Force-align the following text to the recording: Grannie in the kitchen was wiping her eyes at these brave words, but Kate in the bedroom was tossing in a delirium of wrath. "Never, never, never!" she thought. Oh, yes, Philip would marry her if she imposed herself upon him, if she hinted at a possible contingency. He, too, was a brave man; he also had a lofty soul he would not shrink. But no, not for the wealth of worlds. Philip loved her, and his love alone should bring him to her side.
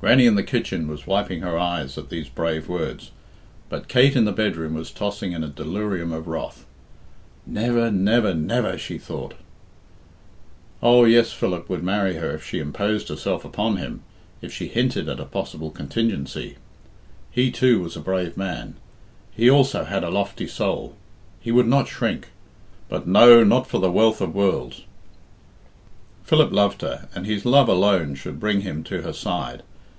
Grannie 0.00 0.26
in 0.26 0.34
the 0.36 0.44
kitchen 0.44 0.86
was 0.86 1.06
wiping 1.06 1.40
her 1.40 1.58
eyes 1.58 1.98
at 1.98 2.10
these 2.10 2.28
brave 2.28 2.68
words, 2.68 3.10
but 3.68 3.88
Kate 3.88 4.14
in 4.14 4.24
the 4.24 4.30
bedroom 4.30 4.74
was 4.74 4.92
tossing 4.92 5.32
in 5.32 5.42
a 5.42 5.48
delirium 5.48 6.12
of 6.12 6.28
wrath. 6.28 6.64
"Never, 7.44 7.90
never, 7.90 8.32
never!" 8.32 8.78
she 8.78 8.98
thought. 8.98 9.34
Oh, 10.80 11.04
yes, 11.06 11.32
Philip 11.32 11.68
would 11.68 11.82
marry 11.82 12.16
her 12.16 12.30
if 12.32 12.44
she 12.46 12.60
imposed 12.60 13.08
herself 13.08 13.44
upon 13.44 13.78
him, 13.78 14.02
if 14.40 14.52
she 14.52 14.68
hinted 14.68 15.08
at 15.08 15.18
a 15.18 15.24
possible 15.24 15.70
contingency. 15.72 16.56
He, 17.32 17.50
too, 17.50 17.80
was 17.80 17.96
a 17.96 18.00
brave 18.00 18.36
man; 18.36 18.76
he 19.32 19.50
also 19.50 19.84
had 19.84 20.04
a 20.04 20.10
lofty 20.10 20.46
soul 20.46 20.94
he 21.40 21.50
would 21.50 21.66
not 21.66 21.88
shrink. 21.88 22.28
But 22.88 23.08
no, 23.08 23.42
not 23.42 23.66
for 23.66 23.80
the 23.80 23.90
wealth 23.90 24.20
of 24.20 24.34
worlds. 24.36 24.82
Philip 26.22 26.52
loved 26.52 26.82
her, 26.82 27.08
and 27.14 27.26
his 27.26 27.44
love 27.44 27.68
alone 27.68 28.14
should 28.14 28.38
bring 28.38 28.60
him 28.60 28.84
to 28.84 29.00
her 29.02 29.14
side. 29.14 29.64